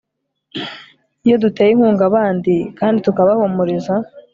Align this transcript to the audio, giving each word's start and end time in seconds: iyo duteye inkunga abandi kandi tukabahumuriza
iyo 1.25 1.35
duteye 1.43 1.71
inkunga 1.73 2.03
abandi 2.09 2.53
kandi 2.79 2.97
tukabahumuriza 3.05 3.93